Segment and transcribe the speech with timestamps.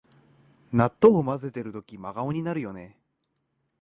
[0.73, 2.97] 納豆をまぜてるとき真顔になるよね